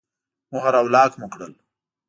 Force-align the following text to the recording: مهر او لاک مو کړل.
مهر 0.51 0.73
او 0.79 0.87
لاک 0.93 1.11
مو 1.19 1.27
کړل. 1.33 1.53